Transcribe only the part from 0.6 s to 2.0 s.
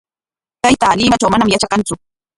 Taytaa Limatraw manam yatrakantsu.